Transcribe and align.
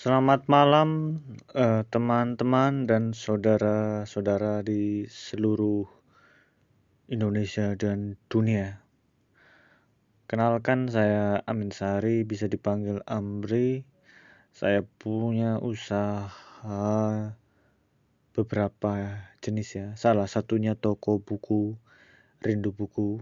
Selamat 0.00 0.48
malam 0.48 1.20
eh, 1.52 1.84
teman-teman 1.84 2.88
dan 2.88 3.12
saudara-saudara 3.12 4.64
di 4.64 5.04
seluruh 5.04 5.84
Indonesia 7.12 7.76
dan 7.76 8.16
dunia. 8.32 8.80
Kenalkan 10.24 10.88
saya 10.88 11.44
Amin 11.44 11.68
Sari, 11.68 12.24
bisa 12.24 12.48
dipanggil 12.48 13.04
Amri. 13.04 13.84
Saya 14.56 14.80
punya 14.88 15.60
usaha 15.60 17.36
beberapa 18.32 18.92
jenis 19.44 19.68
ya. 19.76 19.88
Salah 20.00 20.32
satunya 20.32 20.80
toko 20.80 21.20
buku 21.20 21.76
Rindu 22.40 22.72
Buku. 22.72 23.20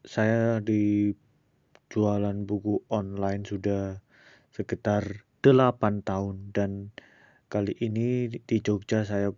Saya 0.00 0.64
di 0.64 1.12
jualan 1.92 2.48
buku 2.48 2.88
online 2.88 3.44
sudah 3.44 4.00
sekitar 4.48 5.25
8 5.52 6.02
tahun. 6.02 6.50
Dan 6.50 6.90
kali 7.46 7.76
ini 7.78 8.26
di 8.32 8.56
Jogja 8.58 9.04
saya 9.04 9.30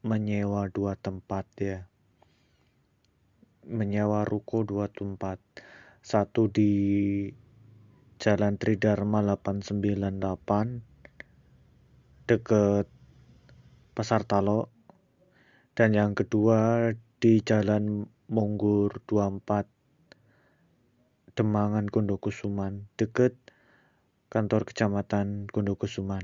menyewa 0.00 0.70
dua 0.72 0.96
tempat 0.96 1.44
ya. 1.60 1.88
Menyewa 3.66 4.24
ruko 4.24 4.64
dua 4.64 4.88
tempat. 4.88 5.42
Satu 6.00 6.48
di 6.48 6.72
Jalan 8.20 8.60
Tridharma 8.60 9.24
898 9.24 10.84
deket 12.28 12.84
Pasar 13.96 14.28
Talo 14.28 14.68
dan 15.72 15.96
yang 15.96 16.12
kedua 16.12 16.92
di 17.16 17.40
Jalan 17.40 18.04
Monggur 18.28 19.00
24 19.08 19.64
Demangan 21.32 21.88
Kondokusuman 21.88 22.92
deket 23.00 23.40
kantor 24.30 24.62
kecamatan 24.62 25.50
Kondokusuman. 25.50 26.22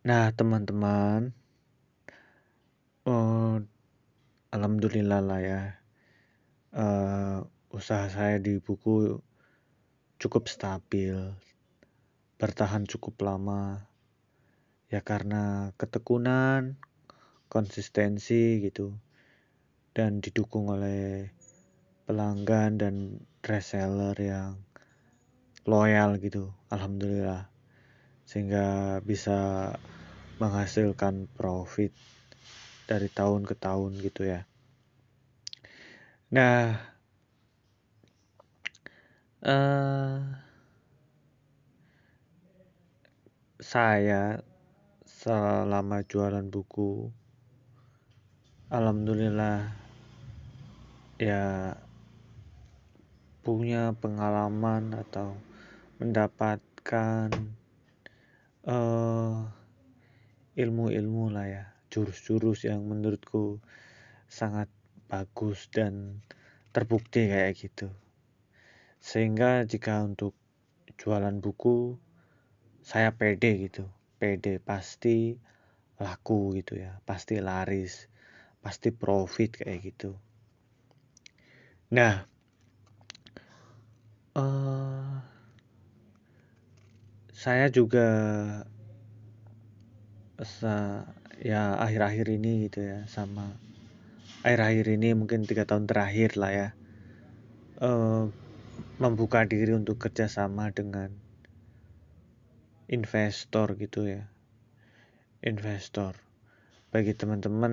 Nah 0.00 0.32
teman-teman, 0.32 1.36
oh, 3.04 3.60
alhamdulillah 4.48 5.20
lah 5.20 5.40
ya, 5.44 5.62
uh, 6.72 7.44
usaha 7.68 8.08
saya 8.08 8.40
di 8.40 8.64
buku 8.64 9.20
cukup 10.16 10.48
stabil, 10.48 11.36
bertahan 12.40 12.88
cukup 12.88 13.20
lama, 13.20 13.92
ya 14.88 15.04
karena 15.04 15.76
ketekunan, 15.76 16.80
konsistensi 17.52 18.64
gitu, 18.64 18.96
dan 19.92 20.24
didukung 20.24 20.72
oleh 20.72 21.28
pelanggan 22.08 22.80
dan 22.80 23.20
reseller 23.44 24.16
yang 24.16 24.64
loyal 25.66 26.16
gitu 26.22 26.52
alhamdulillah. 26.72 27.48
Sehingga 28.24 28.98
bisa 29.02 29.72
menghasilkan 30.40 31.28
profit 31.36 31.92
dari 32.88 33.10
tahun 33.12 33.44
ke 33.44 33.54
tahun 33.58 33.98
gitu 34.00 34.24
ya. 34.24 34.48
Nah 36.30 36.78
uh, 39.44 40.18
saya 43.60 44.40
selama 45.04 46.00
jualan 46.08 46.48
buku 46.48 47.12
alhamdulillah 48.72 49.68
ya 51.20 51.76
punya 53.44 53.92
pengalaman 54.00 54.96
atau 54.96 55.36
mendapatkan 56.00 57.28
uh, 58.64 59.44
ilmu-ilmu 60.56 61.24
lah 61.28 61.46
ya. 61.46 61.64
Jurus-jurus 61.92 62.64
yang 62.64 62.88
menurutku 62.88 63.60
sangat 64.24 64.72
bagus 65.10 65.68
dan 65.68 66.24
terbukti 66.72 67.28
kayak 67.28 67.52
gitu. 67.60 67.92
Sehingga 68.96 69.68
jika 69.68 70.00
untuk 70.00 70.32
jualan 70.96 71.36
buku 71.38 72.00
saya 72.80 73.12
pede 73.12 73.68
gitu. 73.68 73.84
Pede 74.16 74.56
pasti 74.56 75.36
laku 76.00 76.56
gitu 76.56 76.80
ya. 76.80 76.96
Pasti 77.04 77.36
laris 77.44 78.08
pasti 78.60 78.92
profit 78.92 79.64
kayak 79.64 79.80
gitu. 79.80 80.16
Nah 81.96 82.22
uh, 84.36 85.39
saya 87.40 87.72
juga 87.72 88.04
ya 91.40 91.80
akhir-akhir 91.80 92.36
ini 92.36 92.68
gitu 92.68 92.84
ya 92.84 93.08
sama 93.08 93.56
akhir-akhir 94.44 95.00
ini 95.00 95.16
mungkin 95.16 95.48
tiga 95.48 95.64
tahun 95.64 95.88
terakhir 95.88 96.36
lah 96.36 96.52
ya 96.52 96.68
uh, 97.80 98.28
membuka 99.00 99.48
diri 99.48 99.72
untuk 99.72 99.96
kerjasama 99.96 100.68
dengan 100.68 101.16
investor 102.90 103.78
gitu 103.78 104.10
ya. 104.10 104.28
Investor. 105.40 106.18
Bagi 106.90 107.14
teman-teman 107.14 107.72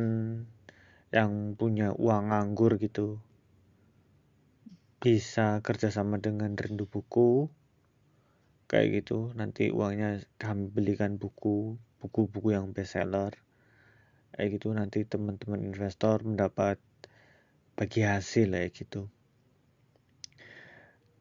yang 1.10 1.58
punya 1.58 1.92
uang 1.92 2.32
nganggur 2.32 2.78
gitu 2.78 3.20
bisa 5.04 5.60
kerjasama 5.60 6.22
dengan 6.22 6.54
rindu 6.54 6.86
buku 6.88 7.50
kayak 8.68 9.04
gitu. 9.04 9.32
Nanti 9.40 9.72
uangnya 9.74 10.22
kami 10.38 10.68
belikan 10.72 11.16
buku 11.16 11.80
buku-buku 12.04 12.54
yang 12.54 12.76
bestseller 12.76 13.34
kayak 14.36 14.60
gitu. 14.60 14.76
Nanti 14.76 15.08
teman-teman 15.08 15.64
investor 15.64 16.22
mendapat 16.24 16.78
bagi 17.80 18.04
hasil 18.04 18.54
kayak 18.54 18.72
gitu. 18.76 19.08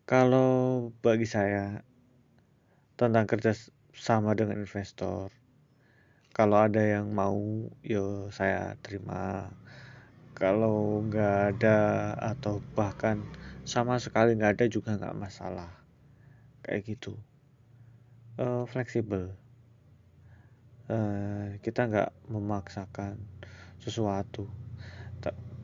Kalau 0.06 0.90
bagi 1.02 1.26
saya 1.26 1.82
tentang 2.94 3.26
kerja 3.26 3.52
sama 3.96 4.38
dengan 4.38 4.62
investor 4.62 5.34
kalau 6.36 6.60
ada 6.60 6.84
yang 6.84 7.16
mau 7.16 7.40
yo 7.80 8.28
saya 8.28 8.76
terima. 8.84 9.48
Kalau 10.36 11.00
nggak 11.00 11.56
ada 11.56 11.78
atau 12.20 12.60
bahkan 12.76 13.24
sama 13.64 13.96
sekali 13.96 14.36
nggak 14.36 14.60
ada 14.60 14.66
juga 14.68 15.00
nggak 15.00 15.16
masalah 15.16 15.72
kayak 16.60 16.92
gitu 16.92 17.16
uh, 18.40 18.64
fleksibel. 18.68 19.32
Uh, 20.86 21.58
kita 21.66 21.90
nggak 21.90 22.10
memaksakan 22.30 23.18
sesuatu. 23.82 24.46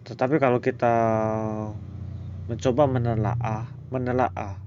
Tetapi 0.03 0.43
kalau 0.43 0.59
kita 0.59 0.95
mencoba 2.51 2.91
menelaah 2.91 3.71
menelaah 3.95 4.59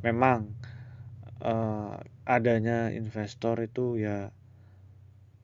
memang 0.00 0.56
uh, 1.44 2.00
adanya 2.24 2.88
investor 2.88 3.60
itu 3.60 4.00
ya 4.00 4.32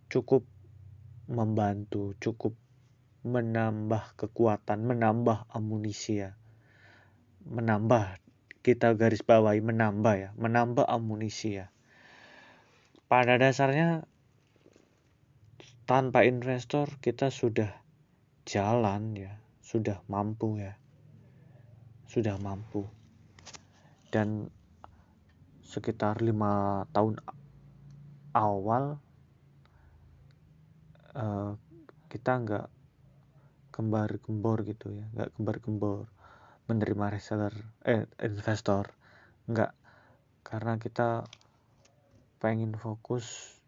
cukup 0.08 0.48
membantu 1.28 2.16
cukup 2.24 2.56
menambah 3.20 4.16
kekuatan 4.16 4.80
menambah 4.80 5.44
amunisi 5.52 6.24
ya. 6.24 6.40
Menambah 7.44 8.16
kita 8.64 8.96
garis 8.96 9.20
bawahi 9.20 9.60
menambah 9.60 10.14
ya 10.16 10.30
menambah 10.40 10.88
amunisi 10.88 11.60
ya 11.60 11.73
pada 13.10 13.36
dasarnya 13.36 14.08
tanpa 15.84 16.24
investor 16.24 16.88
kita 17.00 17.28
sudah 17.28 17.68
jalan 18.48 19.16
ya, 19.16 19.36
sudah 19.60 20.00
mampu 20.08 20.60
ya. 20.60 20.76
Sudah 22.08 22.40
mampu. 22.40 22.88
Dan 24.08 24.48
sekitar 25.64 26.22
lima 26.22 26.84
tahun 26.94 27.18
awal 28.32 29.00
uh, 31.18 31.52
kita 32.08 32.32
nggak 32.40 32.66
kembar-kembor 33.74 34.62
gitu 34.64 34.94
ya, 34.94 35.04
nggak 35.12 35.34
kembar-kembor 35.34 36.06
menerima 36.64 37.06
reseller 37.12 37.52
eh 37.84 38.08
investor 38.24 38.88
nggak 39.44 39.72
karena 40.40 40.80
kita 40.80 41.28
pengen 42.42 42.74
fokus 42.78 43.58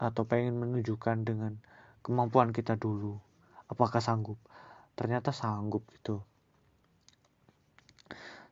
atau 0.00 0.24
pengen 0.24 0.56
menunjukkan 0.56 1.28
dengan 1.28 1.60
kemampuan 2.00 2.56
kita 2.56 2.80
dulu. 2.80 3.20
Apakah 3.68 4.00
sanggup? 4.00 4.40
Ternyata 4.96 5.30
sanggup 5.30 5.84
gitu. 5.94 6.24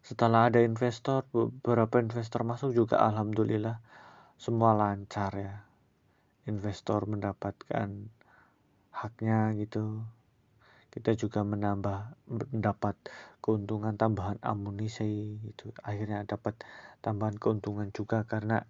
Setelah 0.05 0.49
ada 0.49 0.65
investor 0.65 1.29
beberapa 1.29 2.01
investor 2.01 2.41
masuk 2.41 2.73
juga 2.73 3.01
alhamdulillah 3.03 3.81
semua 4.41 4.73
lancar 4.73 5.33
ya. 5.37 5.67
Investor 6.49 7.05
mendapatkan 7.05 8.09
haknya 8.93 9.53
gitu. 9.59 10.05
Kita 10.89 11.13
juga 11.13 11.45
menambah 11.45 12.17
mendapat 12.31 12.97
keuntungan 13.45 14.01
tambahan 14.01 14.41
amunisi 14.41 15.37
itu 15.45 15.71
akhirnya 15.85 16.25
dapat 16.25 16.57
tambahan 17.05 17.37
keuntungan 17.37 17.93
juga 17.93 18.25
karena 18.25 18.65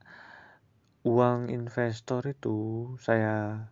uang 1.08 1.48
investor 1.48 2.20
itu 2.28 2.56
saya 3.00 3.64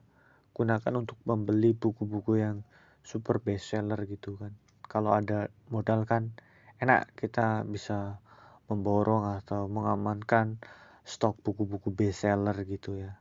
gunakan 0.56 0.92
untuk 0.96 1.20
membeli 1.28 1.76
buku-buku 1.76 2.40
yang 2.40 2.64
super 3.04 3.44
bestseller 3.44 4.00
gitu 4.08 4.40
kan. 4.40 4.56
Kalau 4.88 5.12
ada 5.12 5.52
modal 5.68 6.08
kan 6.08 6.32
enak 6.80 7.12
kita 7.12 7.68
bisa 7.68 8.24
memborong 8.72 9.36
atau 9.36 9.68
mengamankan 9.68 10.56
stok 11.04 11.36
buku-buku 11.44 11.92
bestseller 11.92 12.56
gitu 12.64 12.96
ya. 12.96 13.20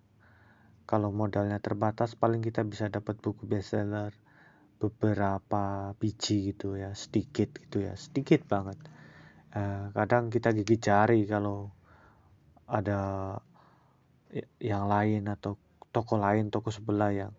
Kalau 0.87 1.11
modalnya 1.11 1.59
terbatas 1.59 2.15
paling 2.15 2.39
kita 2.39 2.63
bisa 2.63 2.87
dapat 2.87 3.19
buku 3.19 3.43
bestseller 3.43 4.15
beberapa 4.79 5.91
biji 5.99 6.55
gitu 6.55 6.79
ya 6.79 6.95
sedikit 6.95 7.51
gitu 7.51 7.83
ya 7.83 7.99
sedikit 7.99 8.47
banget. 8.47 8.79
Uh, 9.51 9.91
kadang 9.91 10.31
kita 10.31 10.55
gigi 10.55 10.79
jari 10.79 11.27
kalau 11.27 11.71
ada 12.67 13.35
yang 14.59 14.91
lain 14.91 15.31
atau 15.31 15.55
toko 15.95 16.19
lain 16.19 16.51
toko 16.51 16.67
sebelah 16.67 17.11
yang 17.15 17.31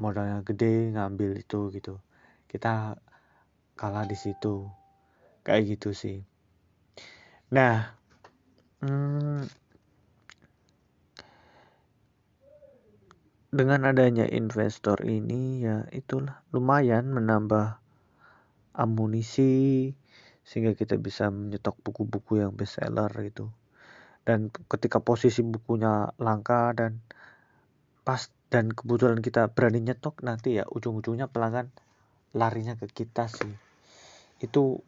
modalnya 0.00 0.40
gede 0.40 0.94
ngambil 0.94 1.36
itu 1.42 1.68
gitu. 1.74 2.00
Kita 2.48 2.96
kalah 3.76 4.08
di 4.08 4.16
situ. 4.16 4.64
Kayak 5.44 5.76
gitu 5.76 5.92
sih. 5.92 6.24
Nah 7.52 7.92
hmm, 8.80 9.44
dengan 13.48 13.88
adanya 13.88 14.28
investor 14.28 15.00
ini 15.08 15.64
ya 15.64 15.88
itulah 15.88 16.44
lumayan 16.52 17.08
menambah 17.08 17.80
amunisi 18.76 19.92
sehingga 20.44 20.76
kita 20.76 20.96
bisa 20.96 21.32
menyetok 21.32 21.76
buku-buku 21.80 22.40
yang 22.40 22.52
bestseller 22.52 23.10
itu 23.24 23.48
dan 24.28 24.52
ketika 24.52 25.00
posisi 25.00 25.40
bukunya 25.40 26.12
langka 26.20 26.76
dan 26.76 27.00
pas 28.04 28.28
dan 28.52 28.68
kebetulan 28.68 29.24
kita 29.24 29.48
berani 29.48 29.80
nyetok 29.80 30.20
nanti 30.20 30.60
ya 30.60 30.68
ujung-ujungnya 30.68 31.32
pelanggan 31.32 31.72
larinya 32.36 32.76
ke 32.76 32.92
kita 32.92 33.24
sih. 33.32 33.48
Itu 34.36 34.84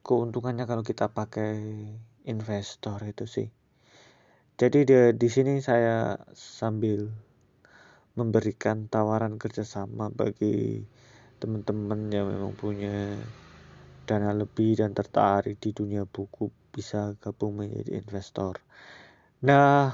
keuntungannya 0.00 0.64
kalau 0.64 0.80
kita 0.80 1.12
pakai 1.12 1.60
investor 2.24 3.04
itu 3.04 3.28
sih. 3.28 3.52
Jadi 4.56 4.88
di, 4.88 4.96
di 5.12 5.28
sini 5.28 5.60
saya 5.60 6.16
sambil 6.32 7.04
memberikan 8.16 8.88
tawaran 8.88 9.36
kerjasama 9.36 10.08
bagi 10.08 10.88
teman-teman 11.36 12.08
yang 12.08 12.32
memang 12.32 12.56
punya 12.56 13.12
dana 14.08 14.32
lebih 14.32 14.80
dan 14.80 14.96
tertarik 14.96 15.60
di 15.60 15.76
dunia 15.76 16.08
buku 16.08 16.48
bisa 16.72 17.12
gabung 17.20 17.60
menjadi 17.60 18.00
investor. 18.00 18.64
Nah, 19.44 19.92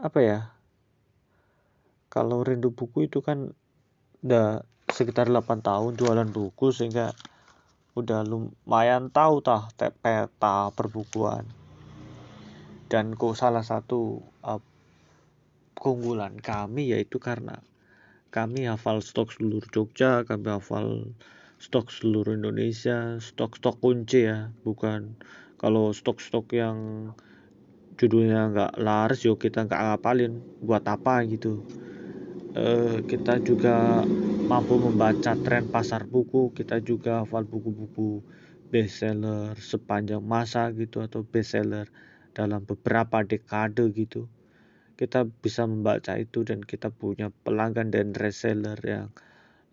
apa 0.00 0.18
ya? 0.24 0.56
Kalau 2.08 2.40
rindu 2.40 2.72
buku 2.72 3.06
itu 3.06 3.20
kan 3.20 3.52
udah 4.24 4.64
sekitar 4.88 5.28
8 5.28 5.60
tahun 5.60 6.00
jualan 6.00 6.32
buku 6.32 6.72
sehingga 6.72 7.12
udah 7.94 8.24
lumayan 8.24 9.12
tahu 9.12 9.44
tah 9.44 9.68
peta 9.76 10.72
perbukuan. 10.72 11.44
Dan 12.90 13.14
kok 13.14 13.38
salah 13.38 13.62
satu 13.62 14.24
uh, 14.42 14.58
keunggulan 15.78 16.40
kami 16.42 16.90
yaitu 16.90 17.22
karena 17.22 17.62
kami 18.30 18.66
hafal 18.66 19.02
stok 19.02 19.34
seluruh 19.34 19.66
Jogja, 19.74 20.22
kami 20.22 20.54
hafal 20.54 21.10
stok 21.64 21.86
seluruh 21.96 22.32
Indonesia, 22.40 22.92
stok-stok 23.28 23.74
kunci 23.84 24.16
ya, 24.30 24.36
bukan. 24.66 25.00
Kalau 25.60 25.84
stok-stok 25.98 26.46
yang 26.60 26.78
judulnya 27.98 28.38
nggak 28.52 28.70
laris 28.86 29.20
yuk 29.26 29.36
kita 29.44 29.58
nggak 29.66 29.80
ngapalin. 29.86 30.32
Buat 30.66 30.84
apa 30.94 31.12
gitu. 31.32 31.48
E, 32.56 32.62
kita 33.10 33.32
juga 33.48 33.70
mampu 34.50 34.74
membaca 34.86 35.32
tren 35.44 35.64
pasar 35.74 36.02
buku, 36.14 36.38
kita 36.58 36.74
juga 36.90 37.10
hafal 37.22 37.44
buku-buku 37.52 38.02
bestseller 38.72 39.54
sepanjang 39.72 40.22
masa 40.34 40.60
gitu 40.80 40.96
atau 41.06 41.20
bestseller 41.32 41.86
dalam 42.36 42.60
beberapa 42.70 43.16
dekade 43.30 43.82
gitu. 44.00 44.18
Kita 44.98 45.18
bisa 45.44 45.62
membaca 45.72 46.12
itu 46.24 46.38
dan 46.48 46.60
kita 46.70 46.88
punya 47.00 47.26
pelanggan 47.44 47.88
dan 47.94 48.08
reseller 48.22 48.78
yang 48.94 49.08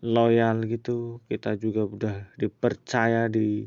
loyal 0.04 0.66
gitu. 0.66 1.22
Kita 1.26 1.58
juga 1.58 1.86
udah 1.86 2.16
dipercaya 2.38 3.26
di 3.26 3.66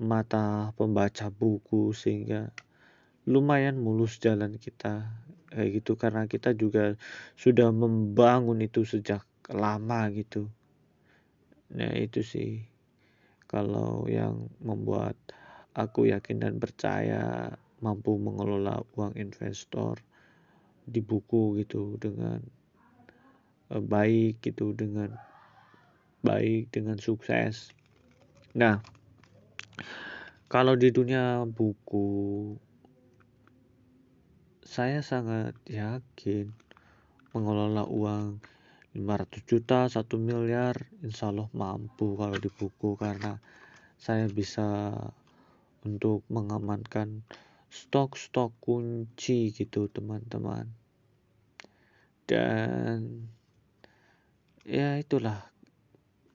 mata 0.00 0.72
pembaca 0.76 1.28
buku 1.28 1.92
sehingga 1.92 2.48
lumayan 3.28 3.80
mulus 3.80 4.16
jalan 4.20 4.56
kita. 4.56 5.08
Kayak 5.50 5.82
gitu 5.82 5.92
karena 5.98 6.24
kita 6.30 6.54
juga 6.54 6.94
sudah 7.34 7.74
membangun 7.74 8.62
itu 8.62 8.86
sejak 8.86 9.26
lama 9.50 10.06
gitu. 10.14 10.46
Nah 11.74 11.90
itu 11.94 12.22
sih 12.22 12.62
kalau 13.50 14.06
yang 14.06 14.46
membuat 14.62 15.18
aku 15.74 16.06
yakin 16.06 16.42
dan 16.42 16.54
percaya 16.62 17.50
mampu 17.82 18.14
mengelola 18.20 18.82
uang 18.94 19.18
investor 19.18 19.98
di 20.86 21.00
buku 21.02 21.62
gitu 21.62 21.96
dengan 21.98 22.42
uh, 23.70 23.82
baik 23.82 24.42
gitu 24.42 24.74
dengan 24.74 25.29
baik 26.20 26.72
dengan 26.72 27.00
sukses. 27.00 27.72
Nah, 28.56 28.80
kalau 30.50 30.74
di 30.76 30.92
dunia 30.92 31.44
buku 31.48 32.54
saya 34.64 35.02
sangat 35.02 35.58
yakin 35.66 36.50
mengelola 37.34 37.86
uang 37.90 38.38
500 38.94 39.46
juta, 39.46 39.86
1 39.86 39.98
miliar, 40.18 40.74
insya 41.02 41.30
Allah 41.30 41.46
mampu 41.54 42.18
kalau 42.18 42.38
di 42.38 42.50
buku 42.50 42.98
karena 42.98 43.38
saya 43.98 44.26
bisa 44.26 44.94
untuk 45.86 46.26
mengamankan 46.26 47.22
stok-stok 47.70 48.50
kunci 48.58 49.54
gitu 49.54 49.86
teman-teman 49.86 50.66
dan 52.26 53.26
ya 54.66 54.98
itulah 55.02 55.50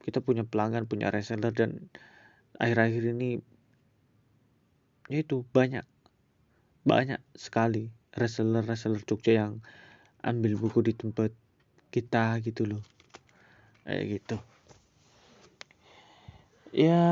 kita 0.05 0.21
punya 0.21 0.45
pelanggan 0.45 0.85
punya 0.85 1.09
reseller 1.09 1.49
dan 1.49 1.89
akhir-akhir 2.61 3.17
ini 3.17 3.41
ya 5.09 5.25
itu 5.25 5.41
banyak 5.49 5.85
banyak 6.85 7.17
sekali 7.33 7.89
reseller-reseller 8.13 9.01
Jogja 9.03 9.41
yang 9.41 9.65
ambil 10.21 10.61
buku 10.61 10.85
di 10.85 10.93
tempat 10.93 11.33
kita 11.89 12.37
gitu 12.45 12.69
loh. 12.69 12.83
Kayak 13.85 14.05
gitu. 14.21 14.37
Ya 16.75 17.03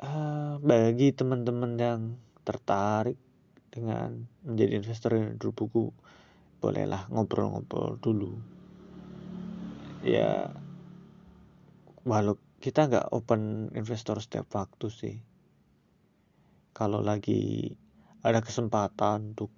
uh, 0.00 0.54
bagi 0.64 1.12
teman-teman 1.12 1.76
yang 1.76 2.00
tertarik 2.44 3.20
dengan 3.68 4.28
menjadi 4.46 4.72
investor 4.80 5.18
yang 5.18 5.36
buku 5.36 5.90
bolehlah 6.62 7.04
ngobrol-ngobrol 7.12 8.00
dulu 8.00 8.38
ya. 10.04 10.52
Walau 12.04 12.36
kita 12.60 12.86
nggak 12.88 13.10
open 13.16 13.72
investor 13.72 14.20
setiap 14.20 14.52
waktu 14.52 14.86
sih. 14.92 15.16
Kalau 16.76 17.00
lagi 17.00 17.72
ada 18.20 18.44
kesempatan 18.44 19.32
untuk 19.32 19.48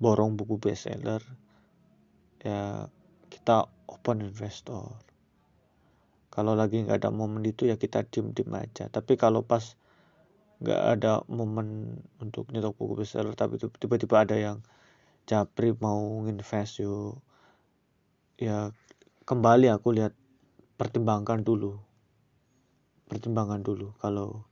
borong 0.00 0.36
buku 0.36 0.60
bestseller 0.60 1.20
ya 2.40 2.88
kita 3.32 3.68
open 3.88 4.28
investor. 4.28 5.00
Kalau 6.28 6.52
lagi 6.56 6.84
nggak 6.84 7.04
ada 7.04 7.10
momen 7.12 7.44
itu 7.44 7.68
ya 7.68 7.76
kita 7.80 8.04
diem 8.08 8.36
diem 8.36 8.52
aja. 8.52 8.88
Tapi 8.92 9.16
kalau 9.16 9.44
pas 9.44 9.76
nggak 10.60 10.82
ada 11.00 11.24
momen 11.32 11.96
untuk 12.20 12.52
nyetok 12.52 12.76
buku 12.76 13.04
bestseller 13.04 13.32
tapi 13.32 13.56
tiba-tiba 13.56 14.28
ada 14.28 14.36
yang 14.36 14.58
Japri 15.24 15.72
mau 15.80 16.20
invest 16.28 16.84
yuk 16.84 17.16
ya 18.36 18.72
kembali 19.30 19.70
aku 19.70 19.94
lihat 19.94 20.10
pertimbangkan 20.74 21.46
dulu. 21.46 21.78
Pertimbangkan 23.06 23.62
dulu 23.62 23.94
kalau 24.02 24.42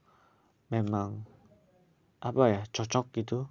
memang 0.71 1.27
apa 2.23 2.43
ya 2.47 2.61
cocok 2.71 3.11
gitu 3.19 3.43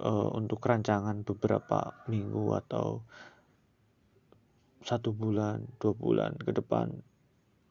uh, 0.00 0.28
untuk 0.32 0.64
rancangan 0.64 1.20
beberapa 1.28 1.92
minggu 2.08 2.56
atau 2.64 3.04
satu 4.80 5.12
bulan 5.12 5.68
dua 5.76 5.92
bulan 5.92 6.40
ke 6.40 6.56
depan 6.56 6.88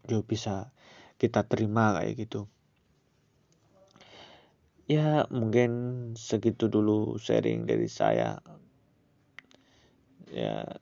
yo 0.05 0.21
bisa 0.21 0.69
kita 1.17 1.41
terima 1.49 1.97
kayak 1.97 2.21
gitu. 2.21 2.45
Ya 4.85 5.25
mungkin 5.33 6.13
segitu 6.13 6.69
dulu 6.69 7.17
sharing 7.17 7.65
dari 7.65 7.89
saya. 7.89 8.37
Ya 10.29 10.77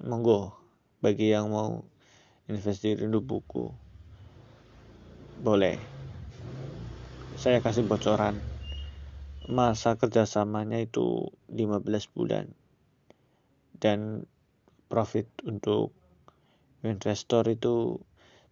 monggo 0.00 0.56
bagi 1.04 1.32
yang 1.32 1.52
mau 1.52 1.84
investasi 2.48 2.96
di 2.96 3.06
buku 3.08 3.68
boleh 5.44 5.76
saya 7.36 7.60
kasih 7.60 7.84
bocoran 7.84 8.40
masa 9.44 10.00
kerjasamanya 10.00 10.80
itu 10.80 11.28
15 11.52 11.84
bulan 12.16 12.48
dan 13.76 14.24
profit 14.88 15.28
untuk 15.44 15.92
investor 16.80 17.44
itu 17.52 18.00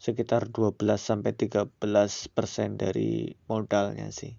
sekitar 0.03 0.51
12 0.51 0.83
sampai 0.99 1.31
13 1.31 1.79
persen 2.35 2.75
dari 2.75 3.39
modalnya 3.47 4.11
sih. 4.11 4.35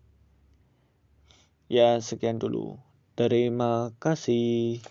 Ya 1.71 1.95
sekian 2.03 2.37
dulu. 2.37 2.77
Terima 3.15 3.95
kasih. 4.03 4.83